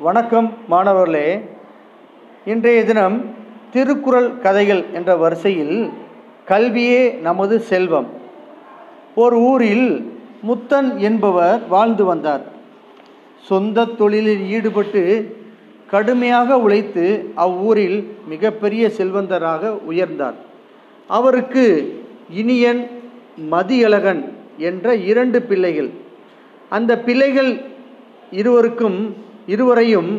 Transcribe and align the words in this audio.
வணக்கம் 0.00 0.56
மாணவர்களே. 0.68 1.48
இன்றைய 2.44 2.84
தினம் 2.84 3.34
திருக்குறள் 3.72 4.38
கதைகள் 4.38 4.84
என்ற 4.92 5.16
வரிசையில் 5.16 5.90
கல்வியே 6.44 7.10
நமது 7.10 7.60
செல்வம். 7.60 8.06
ஒரு 9.14 9.38
ஊரில் 9.38 10.12
முத்தன் 10.42 10.96
என்பவர் 10.96 11.68
வாழ்ந்து 11.68 12.04
வந்தார். 12.04 12.40
சொந்த 13.42 13.84
தொழிலில் 13.84 14.50
ஈடுபட்டு 14.50 15.36
கடுமையாக 15.86 16.58
உழைத்து 16.58 17.32
அவ்வூரில் 17.34 18.16
மிகப்பெரிய 18.28 18.90
செல்வந்தராக 18.96 19.78
உயர்ந்தார். 19.90 20.34
அவருக்கு 21.08 21.66
இனியன் 22.30 22.90
மதியழகன் 23.50 24.24
என்ற 24.58 24.94
இரண்டு 24.94 25.42
பிள்ளைகள். 25.42 25.90
அந்த 26.68 27.00
பிள்ளைகள் 27.00 27.60
இருவருக்கும் 28.30 29.26
இருவரையும் 29.52 30.10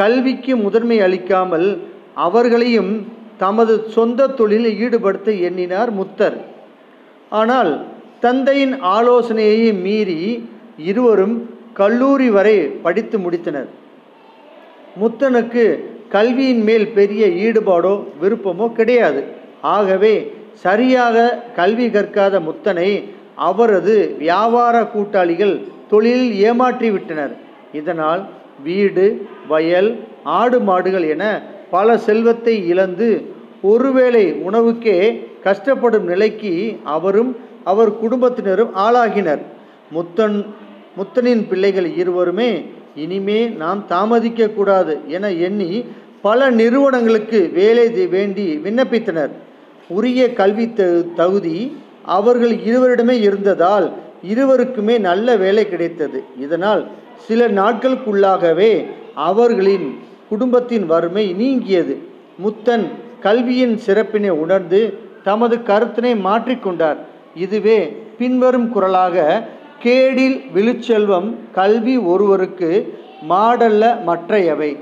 கல்விக்கு 0.00 0.52
முதன்மை 0.64 0.98
அளிக்காமல் 1.06 1.68
அவர்களையும் 2.26 2.92
தமது 3.42 3.74
சொந்த 3.94 4.28
தொழிலில் 4.38 4.78
ஈடுபடுத்த 4.84 5.30
எண்ணினார் 5.48 5.90
முத்தர். 5.98 6.36
ஆனால் 7.40 7.72
தந்தையின் 8.24 8.74
ஆலோசனையை 8.96 9.70
மீறி 9.86 10.20
இருவரும் 10.90 11.36
கல்லூரி 11.80 12.28
வரை 12.36 12.56
படித்து 12.84 13.16
முடித்தனர். 13.24 13.68
முத்தனுக்கு 15.00 15.64
கல்வியின் 16.14 16.62
மேல் 16.68 16.86
பெரிய 16.98 17.22
ஈடுபாடோ 17.46 17.94
விருப்பமோ 18.22 18.66
கிடையாது. 18.78 19.20
ஆகவே 19.74 20.14
சரியாக 20.64 21.16
கல்வி 21.58 21.86
கற்காத 21.94 22.34
முத்தனை 22.48 22.88
அவரது 23.48 23.96
வியாபார 24.22 24.76
கூட்டாளிகள் 24.94 25.54
தொழிலில் 25.90 26.34
ஏமாற்றி 26.48 26.88
விட்டனர் 26.94 27.34
இதனால் 27.80 28.22
வீடு 28.64 29.26
வயல் 29.48 29.90
ஆடு 30.24 30.60
மாடுகள் 30.60 31.08
என 31.08 31.24
பல 31.70 31.98
செல்வத்தை 31.98 32.54
இழந்து 32.68 33.08
ஒருவேளை 33.62 34.32
உணவுக்கே 34.32 34.98
கஷ்டப்படும் 35.44 36.06
நிலைக்கு 36.12 36.76
அவரும் 36.84 37.36
அவர் 37.64 37.98
குடும்பத்தினரும் 37.98 38.72
ஆளாகினர். 38.74 39.42
முத்தன் 39.96 40.44
முத்தனின் 40.98 41.48
பிள்ளைகள் 41.48 41.88
இருவருமே 41.96 42.50
இனிமே 42.94 43.40
நாம் 43.62 43.84
தாமதிக்க 43.88 44.48
கூடாது 44.48 44.98
என 45.06 45.30
எண்ணி 45.32 45.84
பல 46.22 46.50
நிறுவனங்களுக்கு 46.50 47.50
வேலை 47.52 48.06
வேண்டி 48.06 48.46
விண்ணப்பித்தனர். 48.64 49.32
உரிய 49.88 50.32
கல்வி 50.32 50.72
தகுதி 51.16 51.76
அவர்கள் 52.02 52.54
இருவரிடமே 52.68 53.16
இருந்ததால் 53.28 53.92
இருவருக்குமே 54.32 54.98
நல்ல 54.98 55.36
வேலை 55.36 55.68
கிடைத்தது. 55.68 56.24
இதனால் 56.40 56.82
சில 57.18 57.48
நாட்களுக்குள்ளாகவே 57.48 58.86
அவர்களின் 59.14 59.98
குடும்பத்தின் 60.28 60.86
வறுமை 60.86 61.32
நீங்கியது. 61.32 61.98
முத்தன் 62.38 62.88
கல்வியின் 63.20 63.76
சிறப்பினை 63.76 64.28
உணர்ந்து 64.28 64.98
தமது 65.24 65.56
கருத்தினை 65.56 66.12
மாற்றிக்கொண்டார் 66.24 66.96
இதுவே 67.34 67.96
பின்வரும் 68.18 68.68
குரலாக 68.68 69.46
கேடில் 69.82 70.42
விழுச்செல்வம் 70.54 71.34
கல்வி 71.52 71.96
ஒருவருக்கு 71.96 72.98
மாடல்ல 73.28 74.04
மற்றையவை. 74.04 74.76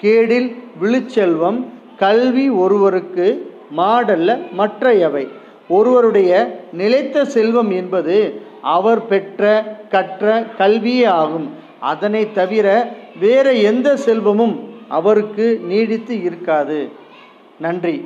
கேடில் 0.00 0.54
விழுச்செல்வம் 0.82 1.64
கல்வி 1.98 2.48
ஒருவருக்கு 2.48 3.52
மாடல்ல 3.76 4.38
மற்றையவை. 4.52 5.28
ஒருவருடைய 5.68 6.60
நிலைத்த 6.72 7.24
செல்வம் 7.24 7.70
என்பது 7.70 8.40
அவர் 8.62 9.06
பெற்ற 9.06 9.62
கற்ற 9.90 10.46
கல்வியே 10.58 11.04
ஆகும். 11.04 11.50
அதனை 11.80 12.32
தவிர 12.32 12.96
வேற 13.20 13.52
எந்த 13.52 13.96
செல்வமும் 13.96 14.74
அவருக்கு 14.88 15.60
நீடித்து 15.62 16.22
இருக்காது. 16.22 16.90
நன்றி. 17.58 18.04